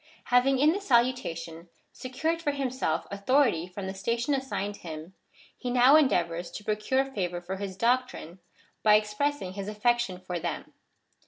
Having 0.33 0.57
in 0.57 0.71
the 0.73 0.81
salutation 0.81 1.69
secured 1.93 2.41
for 2.41 2.53
himself 2.53 3.05
authority 3.11 3.67
from 3.67 3.85
the 3.85 3.93
station 3.93 4.33
assigned 4.33 4.77
him, 4.77 5.13
he 5.55 5.69
now 5.69 5.95
endeavours 5.95 6.49
to 6.49 6.63
procure 6.63 7.05
favour 7.05 7.39
for 7.39 7.57
his 7.57 7.77
doctrine, 7.77 8.39
by 8.81 8.95
expressing 8.95 9.53
his 9.53 9.67
affection 9.67 10.19
for 10.19 10.39
them. 10.39 10.73